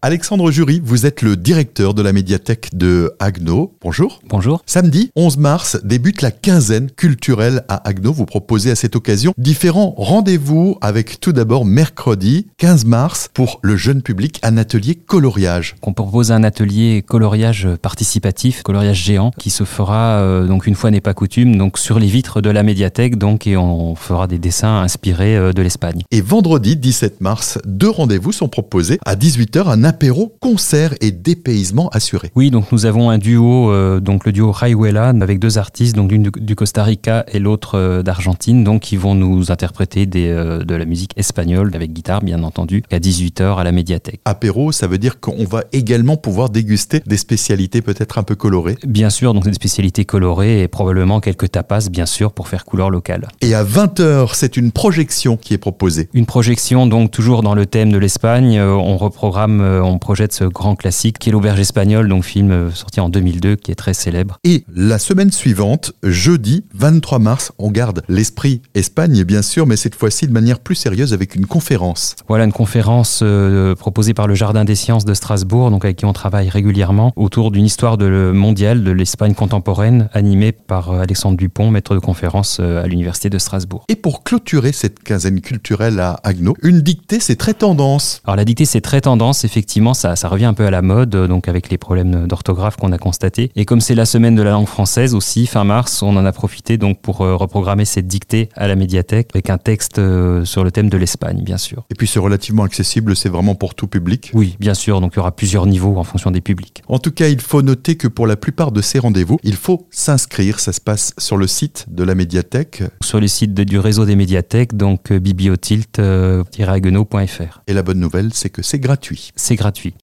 [0.00, 3.74] Alexandre Jury, vous êtes le directeur de la médiathèque de Agno.
[3.80, 4.20] Bonjour.
[4.28, 4.62] Bonjour.
[4.64, 8.12] Samedi 11 mars débute la quinzaine culturelle à Agno.
[8.12, 13.74] Vous proposez à cette occasion différents rendez-vous avec tout d'abord mercredi 15 mars pour le
[13.74, 15.74] jeune public un atelier coloriage.
[15.82, 20.92] On propose un atelier coloriage participatif, coloriage géant qui se fera euh, donc une fois
[20.92, 24.38] n'est pas coutume donc sur les vitres de la médiathèque donc et on fera des
[24.38, 26.04] dessins inspirés euh, de l'Espagne.
[26.12, 31.88] Et vendredi 17 mars, deux rendez-vous sont proposés à 18h un apéro, concert et dépaysement
[31.88, 32.30] assuré.
[32.36, 36.10] Oui, donc nous avons un duo, euh, donc le duo Rayuela, avec deux artistes, donc
[36.10, 40.62] l'une du, Costa Rica et l'autre euh, d'Argentine, donc qui vont nous interpréter des, euh,
[40.62, 44.20] de la musique espagnole avec guitare, bien entendu, à 18h à la médiathèque.
[44.26, 48.76] Apéro, ça veut dire qu'on va également pouvoir déguster des spécialités peut-être un peu colorées.
[48.86, 52.90] Bien sûr, donc des spécialités colorées et probablement quelques tapas, bien sûr, pour faire couleur
[52.90, 53.28] locale.
[53.40, 56.10] Et à 20h, c'est une projection qui est proposée.
[56.12, 58.60] Une projection, donc toujours dans le thème de l'Espagne.
[58.60, 63.00] on reprogramme on projette ce grand classique qui est L'Auberge espagnole, donc film euh, sorti
[63.00, 64.38] en 2002 qui est très célèbre.
[64.44, 69.94] Et la semaine suivante, jeudi 23 mars, on garde l'esprit Espagne bien sûr, mais cette
[69.94, 72.16] fois-ci de manière plus sérieuse avec une conférence.
[72.28, 76.04] Voilà une conférence euh, proposée par le Jardin des sciences de Strasbourg, donc avec qui
[76.04, 81.70] on travaille régulièrement autour d'une histoire de mondiale de l'Espagne contemporaine, animée par Alexandre Dupont,
[81.70, 83.84] maître de conférence à l'université de Strasbourg.
[83.88, 88.20] Et pour clôturer cette quinzaine culturelle à Agno, une dictée, c'est très tendance.
[88.24, 90.80] Alors la dictée, c'est très tendance, effectivement effectivement, ça, ça revient un peu à la
[90.80, 93.50] mode, euh, donc avec les problèmes d'orthographe qu'on a constatés.
[93.54, 96.32] Et comme c'est la semaine de la langue française aussi, fin mars, on en a
[96.32, 100.64] profité donc pour euh, reprogrammer cette dictée à la médiathèque avec un texte euh, sur
[100.64, 101.84] le thème de l'Espagne, bien sûr.
[101.90, 105.18] Et puis c'est relativement accessible, c'est vraiment pour tout public Oui, bien sûr, donc il
[105.18, 106.82] y aura plusieurs niveaux en fonction des publics.
[106.88, 109.86] En tout cas, il faut noter que pour la plupart de ces rendez-vous, il faut
[109.90, 110.60] s'inscrire.
[110.60, 112.84] Ça se passe sur le site de la médiathèque.
[113.02, 117.60] Sur le site du réseau des médiathèques, donc bibliotilt-aguenot.fr.
[117.66, 119.32] Et la bonne nouvelle, c'est que c'est gratuit.
[119.36, 119.94] C'est gratuit.